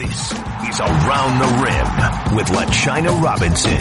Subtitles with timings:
[0.00, 3.76] This is Around the Rim with LaChina Robinson.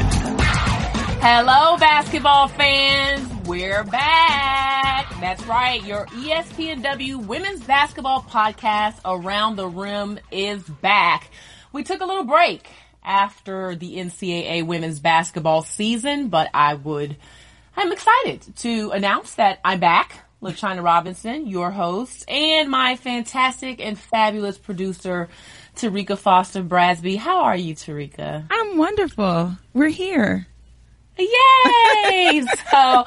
[1.21, 3.47] Hello, basketball fans.
[3.47, 5.09] We're back.
[5.21, 5.81] That's right.
[5.85, 11.31] Your ESPNW women's basketball podcast, Around the Rim, is back.
[11.71, 12.67] We took a little break
[13.01, 17.15] after the NCAA women's basketball season, but I would,
[17.77, 20.25] I'm excited to announce that I'm back.
[20.41, 25.29] LaChina Robinson, your host, and my fantastic and fabulous producer,
[25.79, 27.17] Terrika Foster Brasby.
[27.17, 28.45] How are you, Terrika?
[28.51, 29.55] I'm wonderful.
[29.73, 30.45] We're here.
[31.17, 32.41] Yay!
[32.71, 33.05] so,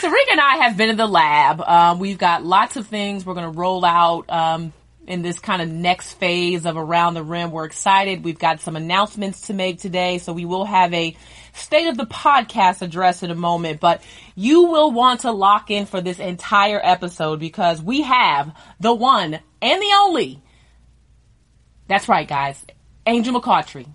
[0.00, 1.60] Terrika and I have been in the lab.
[1.60, 4.72] Um, we've got lots of things we're going to roll out um,
[5.06, 7.52] in this kind of next phase of Around the Rim.
[7.52, 8.24] We're excited.
[8.24, 11.16] We've got some announcements to make today, so we will have a
[11.52, 14.02] state of the podcast address in a moment, but
[14.34, 19.38] you will want to lock in for this entire episode because we have the one
[19.60, 20.42] and the only.
[21.88, 22.64] That's right, guys.
[23.06, 23.86] Angel McCoughtry.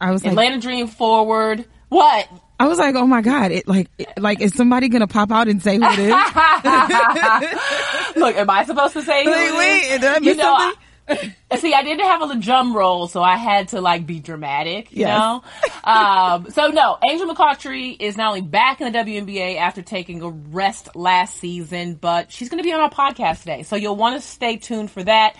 [0.00, 1.64] I was like, Atlanta Dream Forward.
[1.88, 2.28] What?
[2.58, 3.52] I was like, oh my god!
[3.52, 6.08] It like, it, like, is somebody gonna pop out and say who it is?
[8.16, 9.58] Look, am I supposed to say who Wait, it is?
[9.58, 10.80] wait, did I miss you know, something?
[11.50, 14.90] I- see, I didn't have a drum roll, so I had to like be dramatic,
[14.90, 15.18] you Yes.
[15.18, 15.44] know?
[15.84, 20.28] um, so no, Angel McCoughtry is not only back in the WNBA after taking a
[20.30, 23.62] rest last season, but she's going to be on our podcast today.
[23.62, 25.36] So you'll want to stay tuned for that.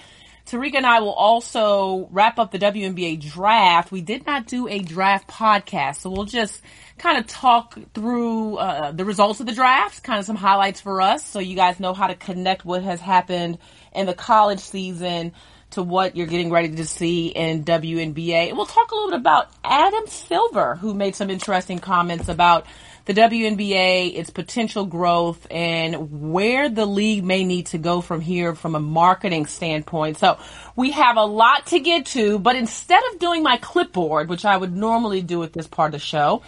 [0.47, 3.91] Tarika and I will also wrap up the WNBA draft.
[3.91, 6.63] We did not do a draft podcast, so we'll just
[6.99, 11.01] kind of talk through uh, the results of the draft, kind of some highlights for
[11.01, 13.59] us, so you guys know how to connect what has happened
[13.93, 15.33] in the college season
[15.71, 18.49] to what you're getting ready to see in WNBA.
[18.49, 22.67] And we'll talk a little bit about Adam Silver, who made some interesting comments about
[23.07, 28.55] the WNBA, its potential growth, and where the league may need to go from here
[28.55, 30.19] from a marketing standpoint.
[30.19, 30.39] So
[30.75, 34.57] we have a lot to get to, but instead of doing my clipboard, which I
[34.57, 36.43] would normally do at this part of the show,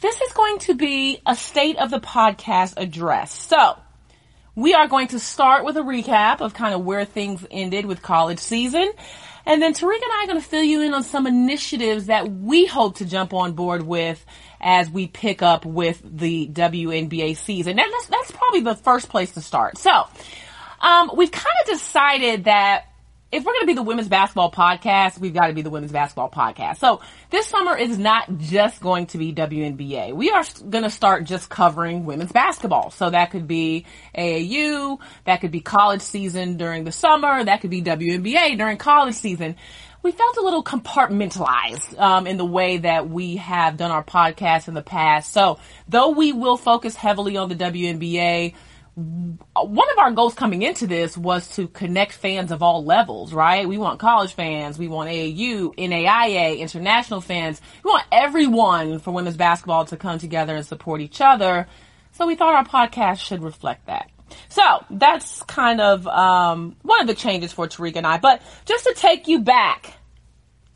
[0.00, 3.32] this is going to be a state of the podcast address.
[3.32, 3.78] So
[4.56, 8.02] we are going to start with a recap of kind of where things ended with
[8.02, 8.90] college season.
[9.46, 12.30] And then Tariq and I are going to fill you in on some initiatives that
[12.30, 14.24] we hope to jump on board with
[14.62, 17.78] as we pick up with the WNBA season.
[17.78, 19.76] And that's, that's probably the first place to start.
[19.78, 20.06] So,
[20.80, 22.86] um, we've kind of decided that
[23.32, 25.90] if we're going to be the women's basketball podcast, we've got to be the women's
[25.90, 26.76] basketball podcast.
[26.76, 27.00] So
[27.30, 30.12] this summer is not just going to be WNBA.
[30.12, 32.90] We are going to start just covering women's basketball.
[32.90, 37.70] So that could be AAU, that could be college season during the summer, that could
[37.70, 39.56] be WNBA during college season.
[40.02, 44.66] We felt a little compartmentalized um, in the way that we have done our podcast
[44.66, 45.32] in the past.
[45.32, 48.54] So though we will focus heavily on the WNBA,
[48.94, 53.66] one of our goals coming into this was to connect fans of all levels, right?
[53.66, 57.60] We want college fans, we want AAU, NAIA, international fans.
[57.82, 61.68] We want everyone for women's basketball to come together and support each other.
[62.12, 64.10] So we thought our podcast should reflect that.
[64.48, 68.18] So that's kind of um, one of the changes for Tariq and I.
[68.18, 69.94] But just to take you back,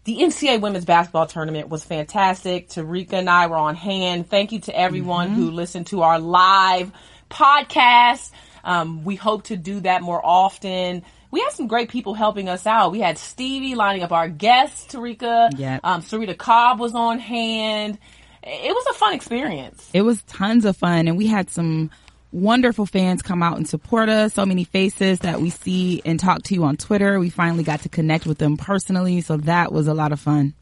[0.06, 2.68] the NCAA women's basketball tournament was fantastic.
[2.68, 4.30] Terrika and I were on hand.
[4.30, 6.92] Thank you to everyone who listened to our live
[7.28, 8.30] podcast.
[8.62, 11.02] Um, we hope to do that more often.
[11.32, 12.92] We had some great people helping us out.
[12.92, 15.50] We had Stevie lining up our guests, Terrika.
[15.58, 15.80] Yep.
[15.82, 17.98] Um, Sarita Cobb was on hand.
[18.44, 19.90] It was a fun experience.
[19.92, 21.90] It was tons of fun, and we had some
[22.36, 24.34] wonderful fans come out and support us.
[24.34, 27.18] So many faces that we see and talk to you on Twitter.
[27.18, 30.54] We finally got to connect with them personally, so that was a lot of fun.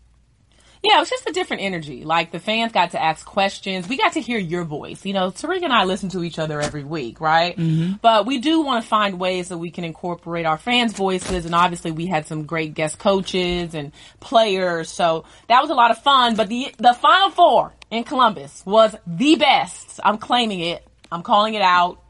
[0.84, 2.04] Yeah, it was just a different energy.
[2.04, 3.88] Like the fans got to ask questions.
[3.88, 5.06] We got to hear your voice.
[5.06, 7.56] You know, Tariq and I listen to each other every week, right?
[7.56, 7.94] Mm-hmm.
[8.02, 11.46] But we do want to find ways that we can incorporate our fans' voices.
[11.46, 14.90] And obviously we had some great guest coaches and players.
[14.90, 16.36] So that was a lot of fun.
[16.36, 20.00] But the, the final four in Columbus was the best.
[20.04, 20.86] I'm claiming it.
[21.14, 22.02] I'm calling it out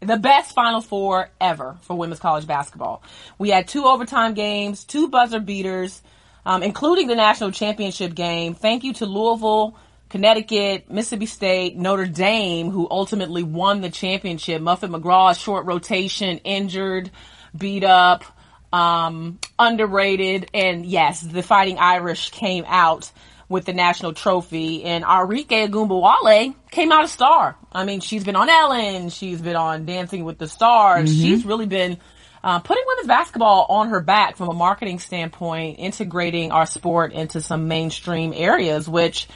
[0.00, 3.02] the best Final Four ever for women's college basketball.
[3.38, 6.00] We had two overtime games, two buzzer beaters,
[6.46, 8.54] um, including the national championship game.
[8.54, 9.76] Thank you to Louisville,
[10.08, 14.62] Connecticut, Mississippi State, Notre Dame, who ultimately won the championship.
[14.62, 17.10] Muffet McGraw, short rotation, injured,
[17.54, 18.24] beat up,
[18.72, 23.12] um, underrated, and yes, the Fighting Irish came out
[23.50, 27.56] with the national trophy, and Arike Ogunbowale came out a star.
[27.72, 31.66] I mean, she's been on Ellen, she's been on Dancing with the Stars, she's really
[31.66, 31.98] been
[32.44, 37.40] uh, putting women's basketball on her back from a marketing standpoint, integrating our sport into
[37.40, 39.28] some mainstream areas, which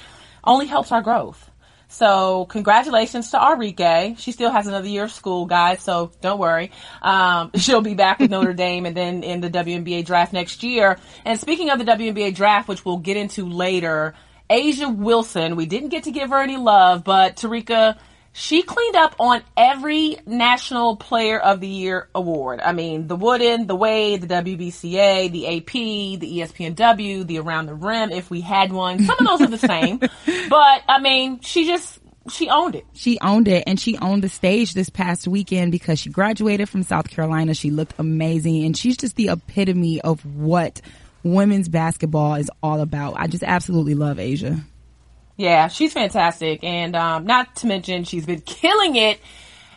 [0.45, 1.51] only helps our growth.
[1.95, 4.19] So congratulations to Arike.
[4.19, 5.81] She still has another year of school, guys.
[5.81, 6.73] So don't worry.
[7.01, 10.99] Um, she'll be back with Notre Dame and then in the WNBA draft next year.
[11.25, 14.17] And speaking of the WNBA draft, which we'll get into later,
[14.51, 17.97] A'ja Wilson, we didn't get to give her any love, but Terrika,
[18.37, 22.61] she cleaned up on every National Player of the Year award.
[22.61, 25.71] I mean, the Wooden, the Wade, the WBCA, the AP,
[26.19, 29.05] the ESPNW, the Around the Rim, if we had one.
[29.05, 30.01] Some of those are the same.
[30.49, 32.85] But, I mean, she just, she owned it.
[32.93, 36.83] She owned it and she owned the stage this past weekend because she graduated from
[36.83, 37.55] South Carolina.
[37.55, 40.81] She looked amazing and she's just the epitome of what
[41.23, 43.15] women's basketball is all about.
[43.17, 44.63] I just absolutely love A'ja.
[45.37, 46.63] Yeah, she's fantastic.
[46.63, 49.21] And um, not to mention, she's been killing it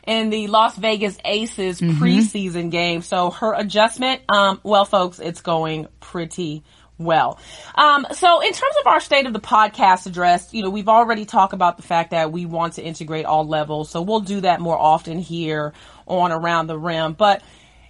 [0.05, 2.01] in the Las Vegas Aces mm-hmm.
[2.01, 3.01] preseason game.
[3.01, 6.63] So her adjustment, um, well, folks, it's going pretty
[6.97, 7.39] well.
[7.75, 11.25] Um, so in terms of our state of the podcast address, you know, we've already
[11.25, 13.89] talked about the fact that we want to integrate all levels.
[13.89, 15.73] So we'll do that more often here
[16.07, 17.13] on Around the Rim.
[17.13, 17.43] But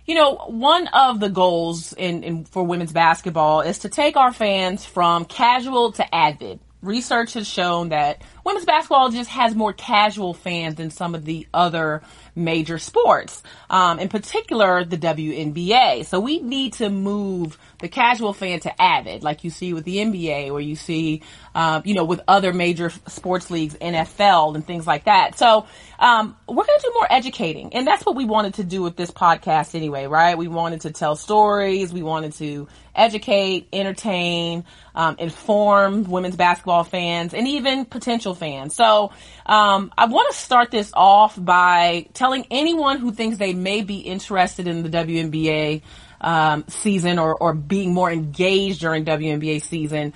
[0.05, 4.31] you know, one of the goals in, in, for women's basketball is to take our
[4.31, 10.33] fans from casual to avid research has shown that women's basketball just has more casual
[10.33, 12.01] fans than some of the other
[12.35, 16.05] major sports, um, in particular the WNBA.
[16.05, 19.97] So we need to move the casual fan to avid, like you see with the
[19.97, 21.21] NBA, or you see,
[21.53, 25.37] um, you know, with other major sports leagues, NFL and things like that.
[25.37, 25.67] So
[25.99, 28.95] um, we're going to do more educating, and that's what we wanted to do with
[28.95, 30.37] this podcast anyway, right?
[30.37, 34.65] We wanted to tell stories, we wanted to educate, entertain,
[34.95, 38.73] um, inform women's basketball fans, and even potential fans.
[38.73, 39.11] So
[39.45, 43.99] um, I want to start this off by telling anyone who thinks they may be
[43.99, 45.83] interested in the WNBA
[46.21, 50.13] um, season or, or being more engaged during WNBA season.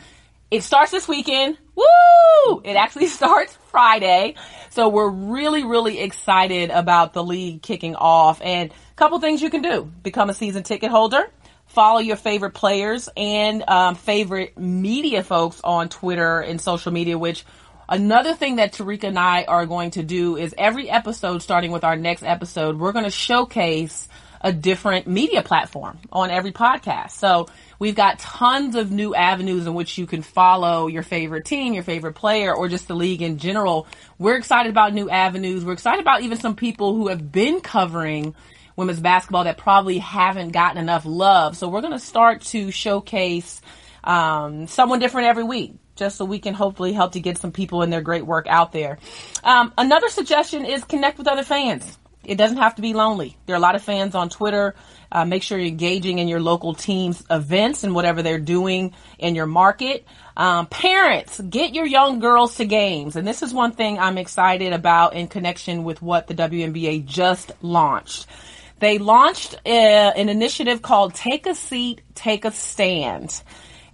[0.50, 1.57] It starts this weekend.
[1.75, 2.62] Woo!
[2.63, 4.36] It actually starts Friday.
[4.69, 9.50] So we're really, really excited about the league kicking off and a couple things you
[9.50, 9.83] can do.
[9.83, 11.30] Become a season ticket holder.
[11.68, 17.45] Follow your favorite players and um, favorite media folks on Twitter and social media, which
[17.92, 21.83] Another thing that Terrika and I are going to do is every episode, starting with
[21.83, 24.07] our next episode, we're going to showcase
[24.42, 27.12] a different media platform on every podcast.
[27.12, 27.48] So
[27.80, 31.84] we've got tons of new avenues in which you can follow your favorite team, your
[31.84, 33.88] favorite player, or just the league in general.
[34.18, 35.64] We're excited about new avenues.
[35.64, 38.36] We're excited about even some people who have been covering
[38.76, 41.56] women's basketball that probably haven't gotten enough love.
[41.56, 43.62] So we're going to start to showcase
[44.04, 47.84] um, someone different every week just so we can hopefully help to get some people
[47.84, 48.98] in their great work out there.
[49.44, 52.00] Um, another suggestion is connect with other fans.
[52.23, 53.38] It doesn't have to be lonely.
[53.45, 54.75] There are a lot of fans on Twitter.
[55.12, 59.35] Uh, make sure you're engaging in your local team's events and whatever they're doing in
[59.35, 60.06] your market.
[60.38, 63.15] Um, parents, get your young girls to games.
[63.15, 67.51] And this is one thing I'm excited about in connection with what the WNBA just
[67.62, 68.27] launched.
[68.79, 73.44] They launched uh, an initiative called Take a Seat, Take a Stand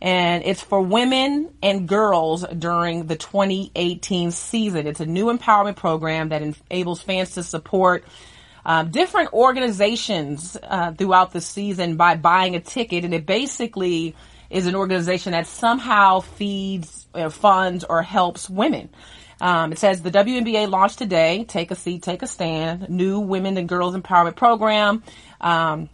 [0.02, 4.88] and it's for women and girls during the 2018 season.
[4.88, 8.04] It's a new empowerment program that enables fans to support
[8.66, 14.16] um, different organizations uh, throughout the season by buying a ticket, and it basically
[14.50, 18.90] is an organization that somehow feeds, uh, funds, or helps women.
[19.40, 21.46] Um, it says the WNBA launched today.
[21.46, 22.90] Take a seat, take a stand.
[22.90, 25.04] New women and girls empowerment program.
[25.40, 25.90] Um,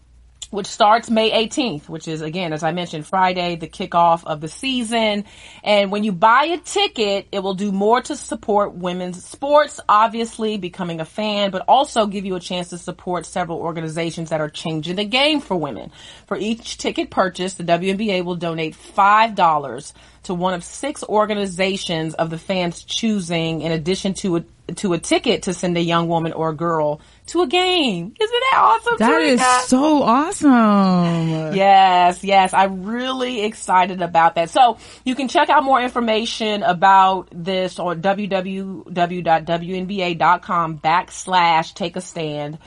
[0.53, 4.47] which starts May 18th, which is again, as I mentioned, Friday, the kickoff of the
[4.47, 5.25] season.
[5.63, 10.57] And when you buy a ticket, it will do more to support women's sports, obviously
[10.57, 14.49] becoming a fan, but also give you a chance to support several organizations that are
[14.49, 15.91] changing the game for women.
[16.27, 19.93] For each ticket purchase, the WNBA will donate $5
[20.23, 24.43] to one of six organizations of the fans choosing in addition to a
[24.75, 28.13] to a ticket to send a young woman or girl to a game.
[28.19, 28.97] Isn't that awesome?
[28.99, 31.53] That is so awesome.
[31.55, 32.53] Yes, yes.
[32.53, 34.49] I'm really excited about that.
[34.49, 38.83] So you can check out more information about this on www.wnba.com
[40.79, 42.57] backslash take a stand.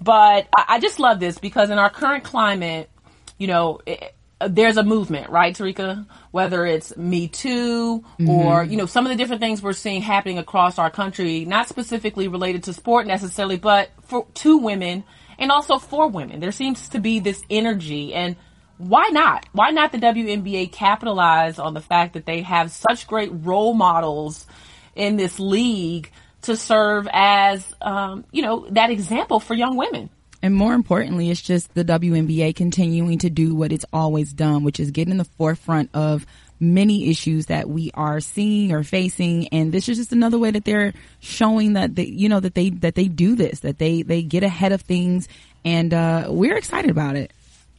[0.00, 2.90] But I, I just love this because in our current climate,
[3.38, 6.06] you know, it, there's a movement, right, Terrika?
[6.30, 8.28] Whether it's Me Too mm-hmm.
[8.28, 11.68] or, you know, some of the different things we're seeing happening across our country, not
[11.68, 15.04] specifically related to sport necessarily, but for to women
[15.38, 16.40] and also for women.
[16.40, 18.36] There seems to be this energy and
[18.76, 19.46] why not?
[19.52, 24.46] Why not the WNBA capitalize on the fact that they have such great role models
[24.96, 26.10] in this league
[26.42, 30.10] to serve as, um, you know, that example for young women?
[30.44, 34.78] And more importantly, it's just the WNBA continuing to do what it's always done, which
[34.78, 36.26] is get in the forefront of
[36.60, 39.48] many issues that we are seeing or facing.
[39.48, 42.68] And this is just another way that they're showing that they, you know, that they,
[42.68, 45.28] that they do this, that they, they get ahead of things.
[45.64, 47.32] And, uh, we're excited about it.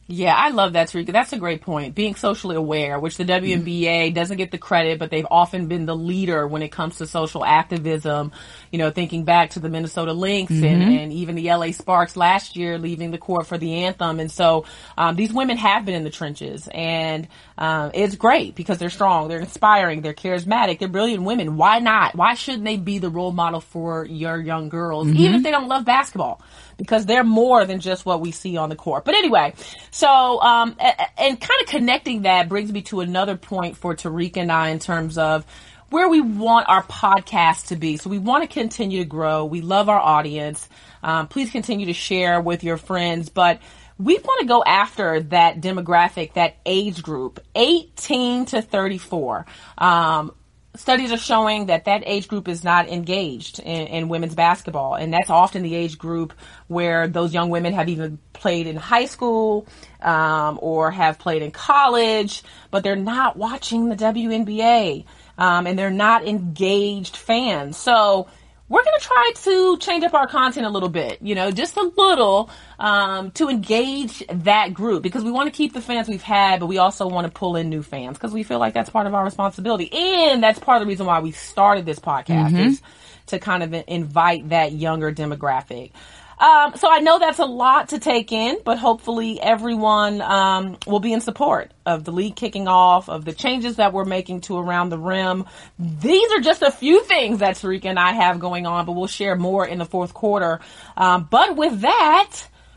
[0.08, 1.10] Yeah, I love that, Terrika.
[1.10, 1.96] That's a great point.
[1.96, 5.96] Being socially aware, which the WNBA doesn't get the credit, but they've often been the
[5.96, 8.30] leader when it comes to social activism.
[8.70, 10.64] You know, thinking back to the Minnesota Lynx mm-hmm.
[10.64, 14.20] and, and, even the LA Sparks last year leaving the court for the anthem.
[14.20, 14.64] And so,
[14.96, 17.26] um, these women have been in the trenches and,
[17.58, 21.56] um, it's great because they're strong, they're inspiring, they're charismatic, they're brilliant women.
[21.56, 22.14] Why not?
[22.14, 25.16] Why shouldn't they be the role model for your young girls, mm-hmm.
[25.16, 26.42] even if they don't love basketball?
[26.76, 29.04] Because they're more than just what we see on the court.
[29.04, 29.54] But anyway,
[29.90, 34.52] so um, and kind of connecting that brings me to another point for Terrika and
[34.52, 35.44] I in terms of
[35.90, 37.96] where we want our podcast to be.
[37.96, 39.44] So we want to continue to grow.
[39.44, 40.68] We love our audience.
[41.02, 43.60] Um, please continue to share with your friends, but
[43.98, 49.46] we want to go after that demographic, that age group, 18 to 34.
[49.78, 50.32] Um,
[50.76, 54.94] studies are showing that that age group is not engaged in, in, women's basketball.
[54.94, 56.32] And that's often the age group
[56.68, 59.66] where those young women have even played in high school
[60.00, 65.04] um, or have played in college, but they're not watching the WNBA
[65.38, 67.76] um, and they're not engaged fans.
[67.76, 68.28] So
[68.68, 71.76] we're going to try to change up our content a little bit, you know, just
[71.76, 76.22] a little, um, to engage that group because we want to keep the fans we've
[76.22, 78.90] had, but we also want to pull in new fans because we feel like that's
[78.90, 79.88] part of our responsibility.
[79.92, 82.56] And that's part of the reason why we started this podcast mm-hmm.
[82.56, 82.82] is
[83.26, 85.92] to kind of invite that younger demographic.
[86.38, 91.00] Um, so I know that's a lot to take in, but hopefully everyone um, will
[91.00, 94.58] be in support of the league kicking off, of the changes that we're making to
[94.58, 95.46] around the rim.
[95.78, 99.06] These are just a few things that Terrika and I have going on, but we'll
[99.06, 100.60] share more in the fourth quarter.
[100.96, 102.36] Um, but with that,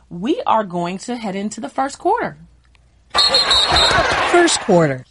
[0.09, 2.37] we are going to head into the first quarter.
[4.31, 5.05] First quarter.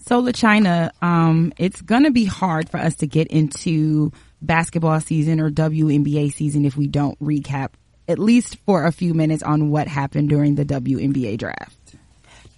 [0.00, 4.10] So, LaChina, um, it's going to be hard for us to get into
[4.42, 7.70] basketball season or WNBA season if we don't recap
[8.08, 11.76] at least for a few minutes on what happened during the WNBA draft.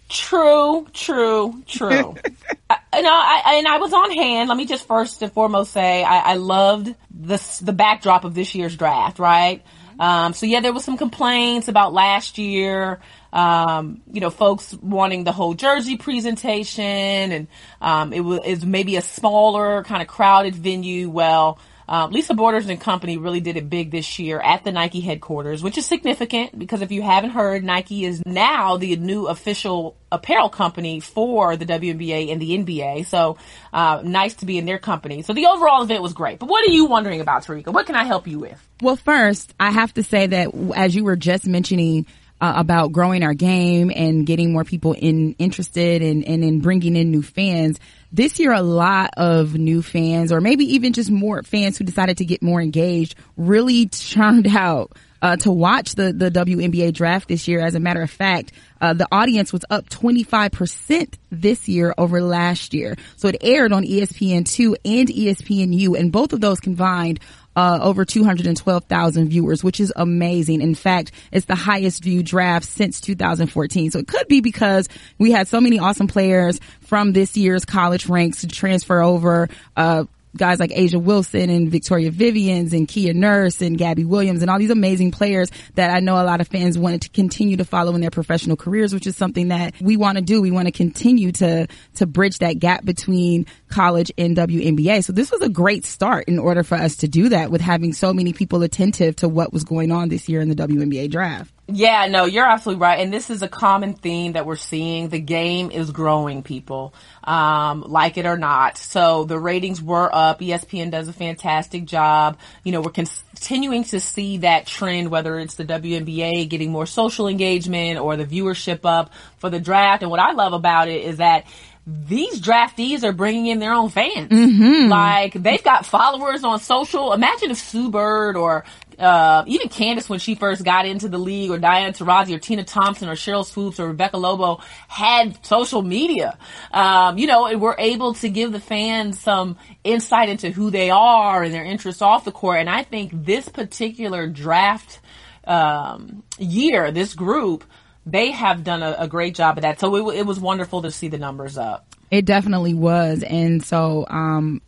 [0.08, 2.14] True, true, true.
[2.70, 4.48] I, you know, I, and I was on hand.
[4.48, 8.54] Let me just first and foremost say I, I loved the the backdrop of this
[8.54, 9.18] year's draft.
[9.18, 9.62] Right.
[9.98, 13.00] Um, so yeah, there was some complaints about last year.
[13.32, 17.48] Um, you know, folks wanting the whole jersey presentation, and
[17.80, 21.10] um, it was maybe a smaller kind of crowded venue.
[21.10, 25.00] Well, um, Lisa Borders and Company really did it big this year at the Nike
[25.00, 29.96] headquarters, which is significant because if you haven't heard, Nike is now the new official
[30.10, 33.06] apparel company for the WNBA and the NBA.
[33.06, 33.36] So,
[33.72, 35.22] uh, nice to be in their company.
[35.22, 36.38] So the overall event was great.
[36.38, 37.72] But what are you wondering about, Terrika?
[37.72, 38.68] What can I help you with?
[38.80, 42.06] Well, first, I have to say that as you were just mentioning,
[42.40, 46.96] uh, about growing our game and getting more people in interested and, and in bringing
[46.96, 47.78] in new fans.
[48.14, 52.18] This year, a lot of new fans, or maybe even just more fans who decided
[52.18, 57.48] to get more engaged, really turned out uh, to watch the the WNBA draft this
[57.48, 57.58] year.
[57.58, 62.72] As a matter of fact, uh, the audience was up 25% this year over last
[62.72, 62.94] year.
[63.16, 67.18] So it aired on ESPN2 and ESPNU, and both of those combined
[67.56, 70.60] uh, over 212,000 viewers, which is amazing.
[70.60, 73.90] In fact, it's the highest viewed draft since 2014.
[73.90, 78.08] So it could be because we had so many awesome players from this year's college
[78.08, 80.04] ranks to transfer over, uh,
[80.36, 84.58] guys like A'ja Wilson and Victoria Vivians and Kia Nurse and Gabby Williams and all
[84.58, 87.94] these amazing players that I know a lot of fans wanted to continue to follow
[87.94, 90.42] in their professional careers, which is something that we want to do.
[90.42, 95.04] We want to continue to, to bridge that gap between college and WNBA.
[95.04, 97.92] So this was a great start in order for us to do that with having
[97.92, 101.53] so many people attentive to what was going on this year in the WNBA draft.
[101.66, 103.00] Yeah, no, you're absolutely right.
[103.00, 105.08] And this is a common theme that we're seeing.
[105.08, 106.92] The game is growing, people,
[107.22, 108.76] um, like it or not.
[108.76, 110.40] So the ratings were up.
[110.40, 112.38] ESPN does a fantastic job.
[112.64, 117.28] You know, we're continuing to see that trend, whether it's the WNBA getting more social
[117.28, 120.02] engagement or the viewership up for the draft.
[120.02, 121.46] And what I love about it is that
[121.86, 124.30] these draftees are bringing in their own fans.
[124.30, 124.88] Mm-hmm.
[124.88, 127.12] Like they've got followers on social.
[127.12, 128.64] Imagine if Sue Bird or
[128.98, 132.64] uh, even Candace when she first got into the league, or Diana Taurasi, or Tina
[132.64, 136.38] Thompson, or Sheryl Swoopes, or Rebecca Lobo had social media.
[136.72, 140.90] Um, you know, and we're able to give the fans some insight into who they
[140.90, 142.60] are and their interests off the court.
[142.60, 145.00] And I think this particular draft
[145.46, 147.64] um, year, this group
[148.06, 149.80] they have done a, a great job of that.
[149.80, 151.86] So it, it, was wonderful to see the numbers up.
[152.10, 153.22] It definitely was.
[153.22, 154.60] And so, um,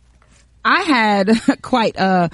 [0.65, 1.29] I had
[1.61, 2.29] quite a,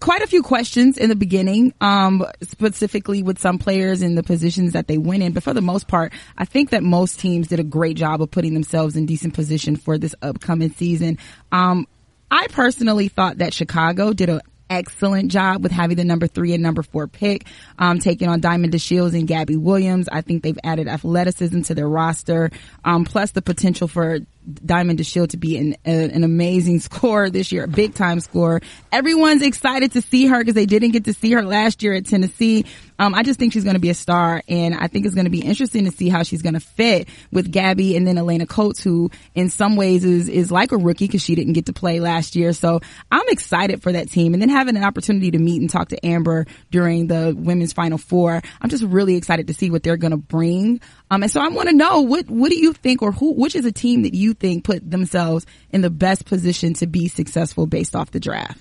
[0.00, 4.72] quite a few questions in the beginning, um, specifically with some players in the positions
[4.72, 5.32] that they went in.
[5.32, 8.30] But for the most part, I think that most teams did a great job of
[8.30, 11.18] putting themselves in decent position for this upcoming season.
[11.52, 11.86] Um,
[12.30, 16.62] I personally thought that Chicago did an excellent job with having the number three and
[16.62, 17.46] number four pick,
[17.78, 20.08] um, taking on Diamond DeShields and Gabby Williams.
[20.10, 22.50] I think they've added athleticism to their roster,
[22.84, 24.18] um, plus the potential for
[24.64, 28.60] Diamond DeShield to be an, a, an amazing scorer this year, a big time scorer.
[28.92, 32.06] Everyone's excited to see her because they didn't get to see her last year at
[32.06, 32.64] Tennessee.
[32.98, 35.26] Um, I just think she's going to be a star and I think it's going
[35.26, 38.46] to be interesting to see how she's going to fit with Gabby and then Alaina
[38.46, 41.72] Coates, who in some ways is, is like a rookie because she didn't get to
[41.72, 42.52] play last year.
[42.52, 45.88] So I'm excited for that team and then having an opportunity to meet and talk
[45.88, 48.40] to Amber during the women's final four.
[48.60, 50.80] I'm just really excited to see what they're going to bring.
[51.10, 53.54] Um, and so I want to know what, what do you think or who, which
[53.54, 57.66] is a team that you think put themselves in the best position to be successful
[57.66, 58.60] based off the draft?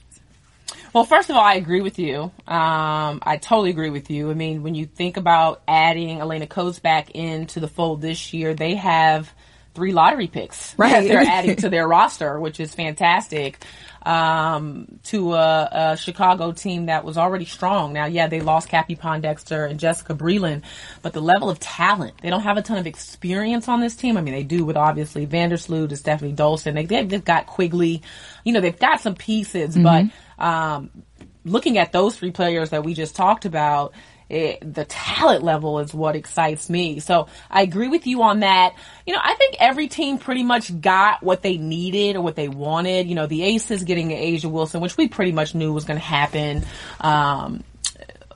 [0.93, 2.31] Well, first of all, I agree with you.
[2.47, 4.31] Um, I totally agree with you.
[4.31, 8.53] I mean, when you think about adding Alaina Coates back into the fold this year,
[8.53, 9.33] they have
[9.75, 10.91] three lottery picks right.
[10.91, 13.63] that they're adding to their roster, which is fantastic
[14.05, 17.93] um, to a, a, Chicago team that was already strong.
[17.93, 20.61] Now, yeah, they lost Cappie Pondexter and Jessica Breland,
[21.01, 24.15] but the level of talent, they don't have a ton of experience on this team.
[24.15, 26.75] I mean, they do with obviously Vandersloot and Stephanie Dolson.
[26.87, 28.03] They, they've got Quigley,
[28.43, 30.09] you know, they've got some pieces, mm-hmm.
[30.37, 30.91] but, um,
[31.43, 33.93] looking at those three players that we just talked about,
[34.29, 36.99] it, the talent level is what excites me.
[36.99, 38.75] So I agree with you on that.
[39.05, 42.47] You know, I think every team pretty much got what they needed or what they
[42.47, 43.07] wanted.
[43.07, 46.05] You know, the Aces getting A'ja Wilson, which we pretty much knew was going to
[46.05, 46.65] happen.
[46.99, 47.63] Um,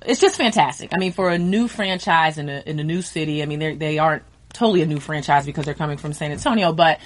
[0.06, 0.94] it's just fantastic.
[0.94, 4.00] I mean, for a new franchise in a, in a new city, I mean, they
[4.00, 7.00] aren't totally a new franchise because they're coming from San Antonio, but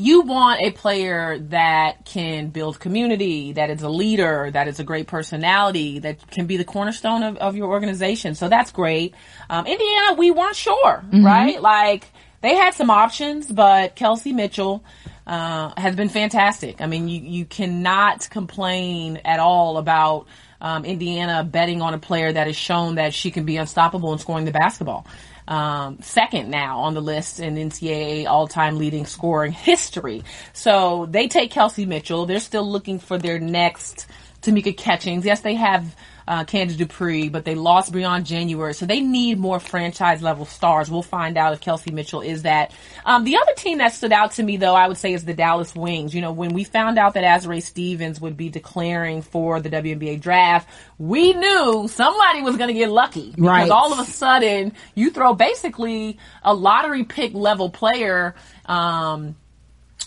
[0.00, 4.84] you want a player that can build community, that is a leader, that is a
[4.84, 8.34] great personality, that can be the cornerstone of, of your organization.
[8.34, 9.14] So that's great.
[9.50, 11.22] Um, Indiana, we weren't sure, mm-hmm.
[11.22, 11.60] right?
[11.60, 12.06] Like
[12.40, 14.82] they had some options, but Kelsey Mitchell,
[15.26, 16.80] uh, has been fantastic.
[16.80, 20.26] I mean, you, you cannot complain at all about,
[20.62, 24.18] um, Indiana betting on a player that has shown that she can be unstoppable in
[24.18, 25.06] scoring the basketball
[25.50, 30.22] um, second now on the list in NCAA all-time leading scoring history.
[30.52, 32.24] So they take Kelsey Mitchell.
[32.24, 34.06] They're still looking for their next
[34.42, 35.26] Tamika Catchings.
[35.26, 35.96] Yes, they have
[36.30, 40.88] uh, Candice Dupree, but they lost Briann January, so they need more franchise level stars.
[40.88, 42.72] We'll find out if Kelsey Mitchell is that.
[43.04, 45.34] Um, the other team that stood out to me, though, I would say is the
[45.34, 46.14] Dallas Wings.
[46.14, 50.20] You know, when we found out that Azurá Stevens would be declaring for the WNBA
[50.20, 53.68] draft, we knew somebody was going to get lucky because right.
[53.68, 58.36] all of a sudden you throw basically a lottery pick level player.
[58.66, 59.34] Um,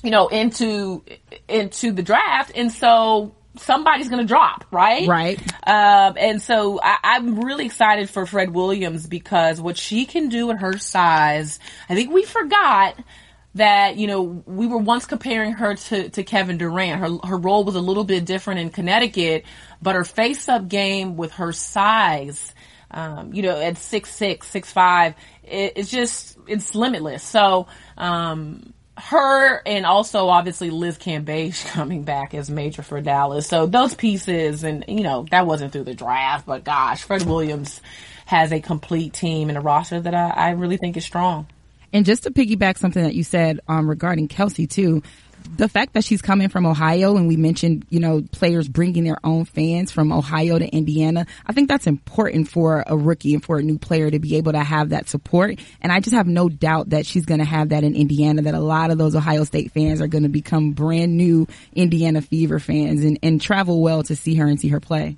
[0.01, 1.03] you know, into
[1.47, 5.07] into the draft, and so somebody's going to drop, right?
[5.07, 5.39] Right.
[5.67, 10.49] Um, and so I, I'm really excited for Fred Williams because what she can do
[10.51, 12.97] at her size, I think we forgot
[13.55, 16.99] that, you know, we were once comparing her to, to Kevin Durant.
[16.99, 19.45] Her, her role was a little bit different in Connecticut,
[19.81, 22.53] but her face up game with her size,
[22.89, 25.13] um, you know, at six six, six five,
[25.43, 27.21] it, it's just, it's limitless.
[27.21, 33.47] So, um, her and also obviously Liz Cambage coming back as major for Dallas.
[33.47, 37.81] So those pieces and, you know, that wasn't through the draft, but gosh, Fred Williams
[38.25, 41.47] has a complete team and a roster that I, I really think is strong.
[41.91, 45.03] And just to piggyback something that you said um, regarding Kelsey too,
[45.55, 49.19] the fact that she's coming from Ohio and we mentioned, you know, players bringing their
[49.23, 53.57] own fans from Ohio to Indiana, I think that's important for a rookie and for
[53.57, 55.59] a new player to be able to have that support.
[55.81, 58.53] And I just have no doubt that she's going to have that in Indiana, that
[58.53, 62.59] a lot of those Ohio State fans are going to become brand new Indiana Fever
[62.59, 65.17] fans and, and travel well to see her and see her play.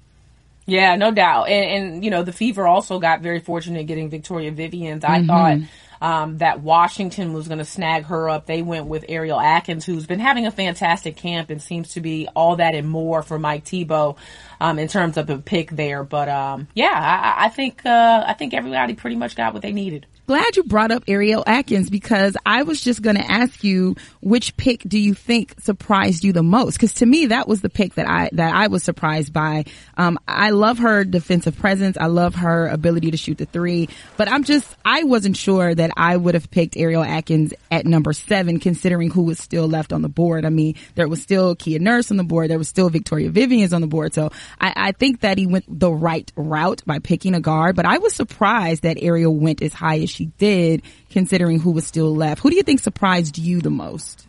[0.67, 1.47] Yeah, no doubt.
[1.49, 5.03] And, and, you know, the Fever also got very fortunate getting Victoria Vivians.
[5.03, 5.27] I mm-hmm.
[5.27, 5.69] thought
[6.01, 8.45] um, that Washington was going to snag her up.
[8.45, 12.27] They went with Ariel Atkins, who's been having a fantastic camp and seems to be
[12.35, 14.17] all that and more for Mike Thibault
[14.59, 16.03] um, in terms of a pick there.
[16.03, 19.71] But um, yeah, I, I think uh, I think everybody pretty much got what they
[19.71, 23.95] needed glad you brought up Ariel Atkins because I was just going to ask you
[24.21, 26.75] which pick do you think surprised you the most?
[26.75, 29.65] Because to me, that was the pick that I that I was surprised by.
[29.97, 31.97] Um, I love her defensive presence.
[31.99, 35.91] I love her ability to shoot the three, but I'm just I wasn't sure that
[35.95, 40.01] I would have picked Ariel Atkins at number seven, considering who was still left on
[40.01, 40.45] the board.
[40.45, 42.49] I mean, there was still Kia Nurse on the board.
[42.49, 44.13] There was still Victoria Vivians on the board.
[44.13, 47.85] So I, I think that he went the right route by picking a guard, but
[47.85, 52.15] I was surprised that Ariel went as high as she did, considering who was still
[52.15, 52.41] left.
[52.41, 54.27] Who do you think surprised you the most?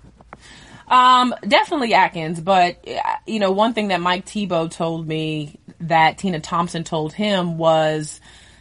[0.88, 2.86] Um, definitely Atkins, but
[3.26, 8.20] you know, one thing that Mike Thibault told me that Tina Thompson told him was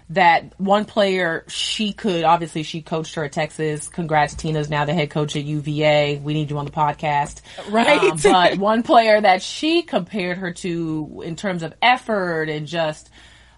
[0.09, 3.87] that one player she could obviously she coached her at Texas.
[3.87, 6.17] Congrats, Tina's now the head coach at UVA.
[6.17, 8.11] We need you on the podcast, right?
[8.11, 13.09] Um, but one player that she compared her to in terms of effort and just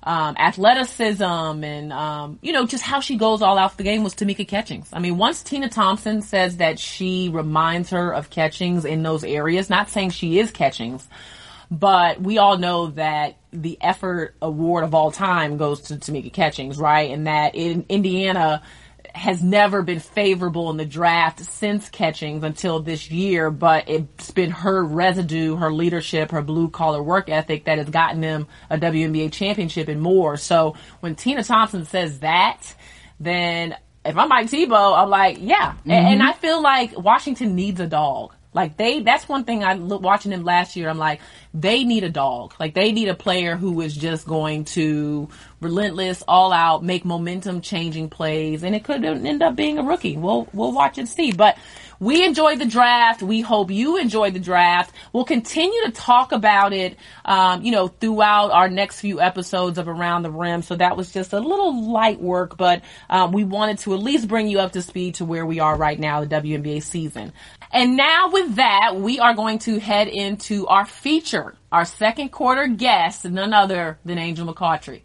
[0.08, 4.04] um, athleticism and um, you know just how she goes all out for the game
[4.06, 4.90] was Tamika Catchings.
[4.94, 9.70] I mean, once Tina Thompson says that she reminds her of Catchings in those areas,
[9.70, 11.06] not saying she is Catchings,
[11.70, 16.78] but we all know that the effort award of all time goes to Tamika Catchings,
[16.78, 17.12] right?
[17.12, 18.62] And that in Indiana
[19.18, 24.52] has never been favorable in the draft since Catchings until this year, but it's been
[24.52, 29.32] her residue, her leadership, her blue collar work ethic that has gotten them a WNBA
[29.32, 30.38] championship and more.
[30.38, 32.74] So when Tina Thompson says that,
[33.20, 33.76] then
[34.06, 35.72] if I'm Mike Thibault, I'm like, yeah.
[35.72, 35.92] Mm-hmm.
[35.92, 38.34] And, and I feel like Washington needs a dog.
[38.58, 40.90] Like they, that's one thing I look watching them last year.
[40.90, 41.22] I'm like,
[41.54, 42.56] they need a dog.
[42.60, 45.30] Like they need a player who is just going to
[45.62, 50.18] relentless, all out, make momentum changing plays, and it could end up being a rookie.
[50.18, 51.34] We'll we'll watch and see.
[51.34, 51.56] But
[52.00, 53.22] we enjoyed the draft.
[53.22, 54.94] We hope you enjoyed the draft.
[55.14, 59.88] We'll continue to talk about it, um, you know, throughout our next few episodes of
[59.88, 60.62] Around the Rim.
[60.62, 64.28] So that was just a little light work, but um, we wanted to at least
[64.28, 67.34] bring you up to speed to where we are right now, the WNBA season.
[67.72, 72.68] And now with that, we are going to head into our feature, our second quarter
[72.68, 75.02] guest, none other than Angel McCoughtry.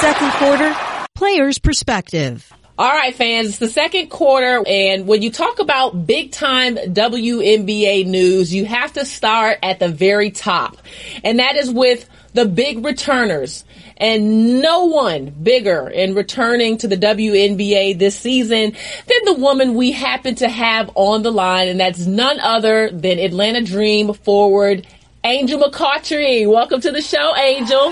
[0.00, 0.74] Second quarter,
[1.14, 2.50] player's perspective.
[2.80, 8.06] All right, fans, it's the second quarter, and when you talk about big time WNBA
[8.06, 10.78] news, you have to start at the very top.
[11.22, 13.66] And that is with the big returners.
[13.98, 19.92] And no one bigger in returning to the WNBA this season than the woman we
[19.92, 24.86] happen to have on the line, and that's none other than Atlanta Dream forward
[25.22, 26.50] Angel McCoughtry.
[26.50, 27.90] Welcome to the show, Angel.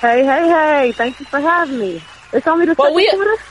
[0.00, 0.92] Hey, hey, hey!
[0.96, 2.02] Thank you for having me.
[2.32, 3.42] It's only the well, second we, quarter.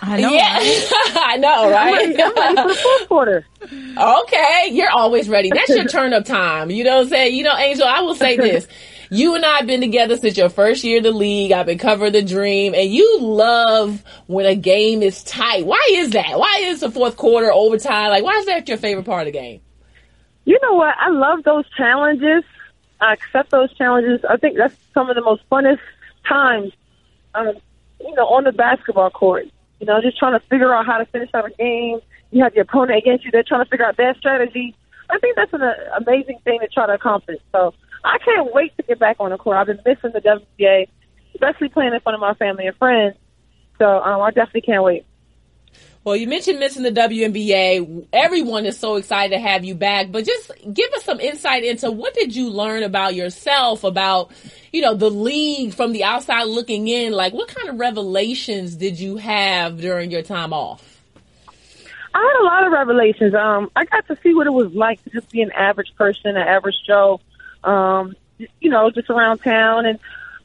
[0.00, 0.32] I know.
[0.32, 1.94] Yeah, I know, right?
[1.94, 3.46] I'm ready, I'm ready for fourth quarter.
[3.62, 5.50] Okay, you're always ready.
[5.52, 6.70] That's your turn up time.
[6.70, 7.36] You know what I'm saying?
[7.36, 8.68] You know, Angel, I will say this.
[9.10, 11.50] You and I have been together since your first year in the league.
[11.50, 15.64] I've been covering the dream and you love when a game is tight.
[15.64, 16.38] Why is that?
[16.38, 18.10] Why is the fourth quarter overtime?
[18.10, 19.62] Like, why is that your favorite part of the game?
[20.44, 20.94] You know what?
[20.98, 22.44] I love those challenges.
[23.00, 24.24] I accept those challenges.
[24.28, 25.80] I think that's some of the most funnest
[26.28, 26.72] times,
[27.34, 27.52] um,
[28.00, 29.46] you know, on the basketball court.
[29.80, 32.00] You know, just trying to figure out how to finish out a game.
[32.30, 33.30] You have your opponent against you.
[33.30, 34.74] They're trying to figure out their strategy.
[35.10, 37.40] I think that's an uh, amazing thing to try to accomplish.
[37.52, 39.56] So I can't wait to get back on the court.
[39.56, 40.88] I've been missing the WNBA,
[41.34, 43.16] especially playing in front of my family and friends.
[43.78, 45.06] So um, I definitely can't wait.
[46.08, 48.06] Well, you mentioned missing the WNBA.
[48.14, 51.90] Everyone is so excited to have you back, but just give us some insight into
[51.90, 54.30] what did you learn about yourself, about,
[54.72, 57.12] you know, the league from the outside looking in?
[57.12, 61.02] Like, what kind of revelations did you have during your time off?
[62.14, 63.34] I had a lot of revelations.
[63.34, 66.38] Um, I got to see what it was like to just be an average person,
[66.38, 67.20] an average Joe,
[67.64, 69.84] um, you know, just around town.
[69.84, 69.98] And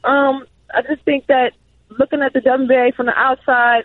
[0.04, 1.54] um, I just think that
[1.88, 3.84] looking at the WNBA from the outside,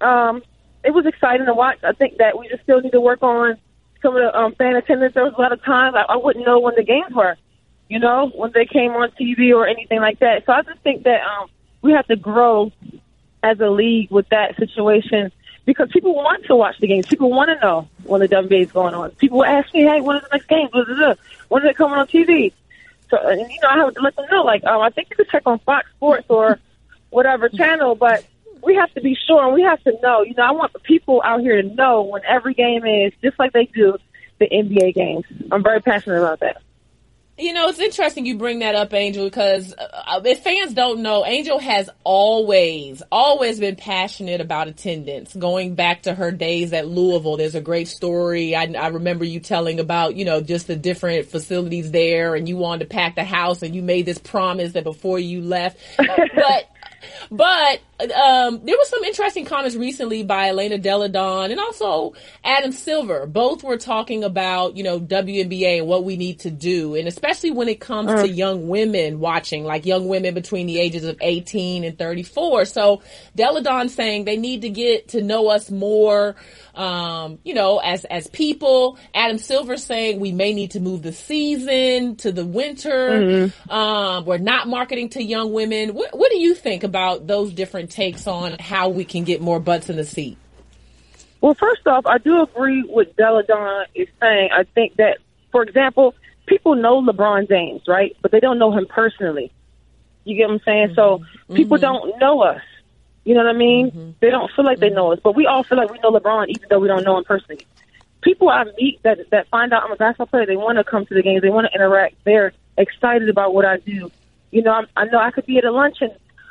[0.00, 0.44] um,
[0.84, 1.78] it was exciting to watch.
[1.82, 3.56] I think that we just still need to work on
[4.02, 5.14] some of the um, fan attendance.
[5.14, 7.36] There was a lot of times I, I wouldn't know when the games were,
[7.88, 10.46] you know, when they came on TV or anything like that.
[10.46, 11.50] So I just think that um,
[11.82, 12.72] we have to grow
[13.42, 15.32] as a league with that situation
[15.64, 17.06] because people want to watch the games.
[17.06, 19.10] People want to know when the WNBA is going on.
[19.12, 20.68] People ask me, "Hey, when is the next game?
[21.48, 22.52] When is it coming on TV?"
[23.10, 24.42] So, and, you know, I have to let them know.
[24.42, 26.58] Like, um, I think you could check on Fox Sports or
[27.10, 28.24] whatever channel, but
[28.62, 30.22] we have to be sure and we have to know.
[30.22, 33.38] You know, I want the people out here to know when every game is, just
[33.38, 33.96] like they do
[34.38, 35.24] the NBA games.
[35.52, 36.62] I'm very passionate about that.
[37.40, 41.24] You know, it's interesting you bring that up, Angel, because uh, if fans don't know,
[41.24, 45.34] Angel has always, always been passionate about attendance.
[45.34, 48.54] Going back to her days at Louisville, there's a great story.
[48.54, 52.58] I, I remember you telling about, you know, just the different facilities there, and you
[52.58, 55.78] wanted to pack the house, and you made this promise that before you left.
[55.96, 56.68] but
[57.30, 62.72] but um, there was some interesting comments recently by Elena Delle Donne and also Adam
[62.72, 63.26] Silver.
[63.26, 66.94] Both were talking about, you know, WNBA and what we need to do.
[66.94, 68.36] And especially when it comes to mm.
[68.36, 72.64] young women watching, like young women between the ages of 18 and 34.
[72.64, 73.02] So
[73.36, 76.36] Deladon saying they need to get to know us more,
[76.74, 78.98] um, you know, as, as people.
[79.14, 83.10] Adam Silver saying we may need to move the season to the winter.
[83.10, 83.70] Mm-hmm.
[83.70, 85.94] Um, we're not marketing to young women.
[85.94, 89.60] What, what do you think about those different takes on how we can get more
[89.60, 90.36] butts in the seat?
[91.40, 94.50] Well, first off, I do agree with Delle Donne is saying.
[94.52, 95.18] I think that,
[95.52, 96.14] for example,
[96.46, 98.16] people know LeBron James, right?
[98.20, 99.52] But they don't know him personally.
[100.24, 100.92] You get what I'm saying?
[100.94, 101.54] So mm-hmm.
[101.54, 101.82] people mm-hmm.
[101.82, 102.60] don't know us.
[103.24, 103.90] You know what I mean?
[103.90, 104.10] Mm-hmm.
[104.20, 106.48] They don't feel like they know us, but we all feel like we know LeBron,
[106.48, 107.66] even though we don't know him personally.
[108.22, 111.06] People I meet that that find out I'm a basketball player, they want to come
[111.06, 112.16] to the games, they want to interact.
[112.24, 114.10] They're excited about what I do.
[114.50, 116.10] You know, I'm, I know I could be at a luncheon,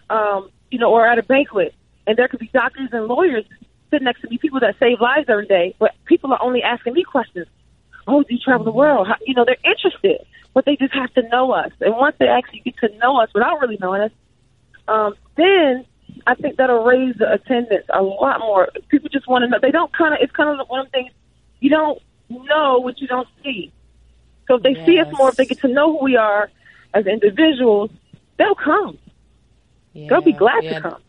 [0.10, 1.74] um, you know, or at a banquet,
[2.08, 3.46] and there could be doctors and lawyers
[3.90, 6.94] sitting next to me, people that save lives every day, but people are only asking
[6.94, 7.48] me questions.
[8.08, 9.08] Oh, do you travel the world?
[9.08, 11.72] How, you know, they're interested, but they just have to know us.
[11.82, 14.12] And once they actually get to know us without really knowing us,
[14.88, 15.86] um, then
[16.26, 18.70] I think that'll raise the attendance a lot more.
[18.90, 19.58] People just want to know.
[19.62, 20.20] They don't kind of.
[20.22, 21.12] It's kind of one of the things
[21.60, 23.72] you don't know what you don't see.
[24.48, 26.50] So if they see us more, if they get to know who we are
[26.94, 27.92] as individuals,
[28.38, 28.98] they'll come.
[29.94, 30.74] They'll be glad yeah.
[30.76, 31.02] to come.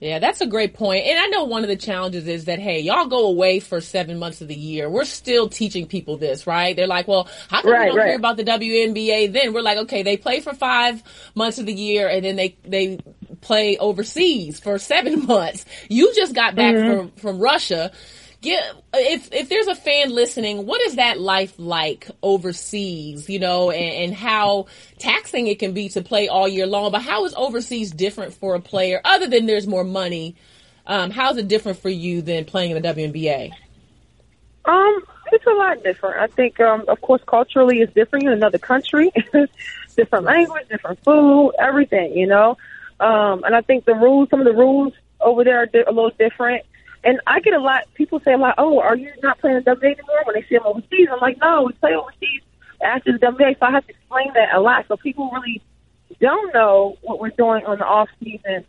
[0.00, 1.06] Yeah, that's a great point.
[1.06, 4.16] And I know one of the challenges is that, hey, y'all go away for seven
[4.20, 4.88] months of the year.
[4.88, 6.76] We're still teaching people this, right?
[6.76, 8.06] They're like, well, how come we don't right.
[8.06, 9.52] hear about the WNBA then?
[9.52, 11.02] We're like, okay, they play for five
[11.34, 13.00] months of the year and then they, they
[13.40, 15.64] play overseas for seven months.
[15.88, 16.98] You just got back Mm-hmm.
[16.98, 17.90] from, from Russia.
[18.42, 24.04] If, if there's a fan listening, what is that life like overseas, you know, and,
[24.04, 24.66] and how
[24.98, 28.54] taxing it can be to play all year long, but how is overseas different for
[28.54, 30.36] a player other than there's more money?
[30.86, 33.52] Um, how's it different for you than playing in the WNBA?
[34.64, 36.18] Um, it's a lot different.
[36.18, 39.10] I think, um, of course, culturally it's different in another country,
[39.96, 42.56] different language, different food, everything, you know.
[43.00, 45.90] Um, and I think the rules, some of the rules over there are di- a
[45.90, 46.64] little different.
[47.04, 47.82] And I get a lot.
[47.94, 48.54] People say a lot.
[48.58, 50.22] Oh, are you not playing the WNBA anymore?
[50.24, 52.42] When they see them overseas, I'm like, no, we play overseas
[52.82, 53.58] after the WNBA.
[53.58, 54.86] So I have to explain that a lot.
[54.88, 55.62] So people really
[56.20, 58.64] don't know what we're doing on the off season.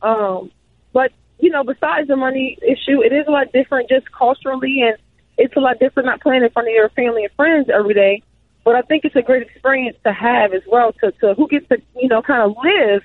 [0.00, 0.50] Um,
[0.92, 4.96] but you know, besides the money issue, it is a lot different just culturally, and
[5.36, 8.22] it's a lot different not playing in front of your family and friends every day.
[8.64, 10.92] But I think it's a great experience to have as well.
[11.00, 13.02] To, to who gets to you know kind of live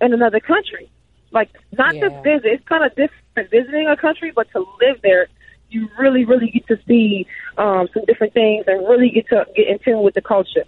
[0.00, 0.88] in another country,
[1.34, 2.08] like not Yeah.
[2.08, 2.46] just visit.
[2.46, 5.26] It's kind of different visiting a country, but to live there,
[5.68, 7.26] you really, really get to see
[7.58, 10.64] um, some different things and really get to get in tune with the culture.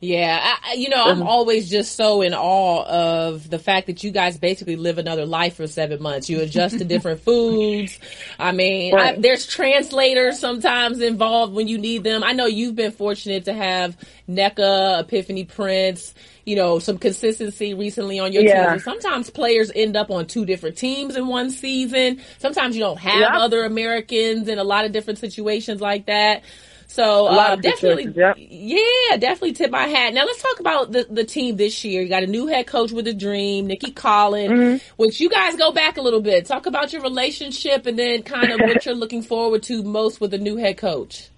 [0.00, 4.10] Yeah, I, you know, I'm always just so in awe of the fact that you
[4.10, 6.28] guys basically live another life for seven months.
[6.28, 8.00] You adjust to different foods.
[8.36, 12.24] I mean, I, there's translators sometimes involved when you need them.
[12.24, 13.96] I know you've been fortunate to have
[14.28, 18.70] Nneka, Epiphany Prince, you know, some consistency recently on your Yeah.
[18.70, 18.80] team.
[18.80, 22.20] Sometimes players end up on two different teams in one season.
[22.38, 23.30] Sometimes you don't have Yep.
[23.34, 26.42] other Americans in a lot of different situations like that.
[26.88, 30.12] So uh, definitely, situations, yeah, definitely tip my hat.
[30.12, 32.02] Now let's talk about the, the team this year.
[32.02, 34.76] You got a new head coach with a dream, Nicki Collen, Mm-hmm.
[34.96, 36.44] which you guys go back a little bit.
[36.44, 40.32] Talk about your relationship and then kind of what you're looking forward to most with
[40.32, 41.28] the new head coach.